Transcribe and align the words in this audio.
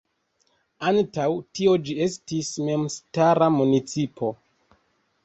Antaŭ 0.91 1.25
tio 1.57 1.75
ĝi 1.89 1.95
estis 2.05 2.49
memstara 2.71 3.51
municipo. 3.59 4.31